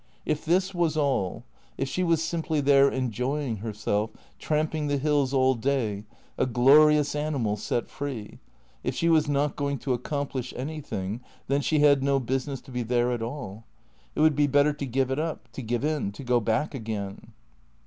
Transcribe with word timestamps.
If 0.25 0.43
this 0.43 0.73
was 0.73 0.97
all; 0.97 1.43
if 1.77 1.87
she 1.87 2.01
was 2.03 2.23
simply 2.23 2.59
there 2.59 2.89
enjoying 2.89 3.57
herself, 3.57 4.09
tramping 4.39 4.87
the 4.87 4.97
hills 4.97 5.31
all 5.31 5.53
day, 5.53 6.05
a 6.39 6.47
glorious 6.47 7.15
animal 7.15 7.55
set 7.55 7.87
free; 7.87 8.39
if 8.83 8.95
she 8.95 9.09
was 9.09 9.27
not 9.29 9.55
going 9.55 9.77
to 9.77 9.93
accomplish 9.93 10.55
anything, 10.57 11.21
then 11.47 11.61
she 11.61 11.81
had 11.81 12.01
no 12.01 12.19
business 12.19 12.61
to 12.61 12.71
be 12.71 12.81
there 12.81 13.11
at 13.11 13.21
all. 13.21 13.65
It 14.15 14.21
would 14.21 14.35
be 14.35 14.47
better 14.47 14.73
to 14.73 14.85
give 14.87 15.11
it 15.11 15.19
up, 15.19 15.47
to 15.51 15.61
give 15.61 15.85
in, 15.85 16.11
to 16.13 16.23
go 16.23 16.39
back 16.39 16.73
again. 16.73 17.33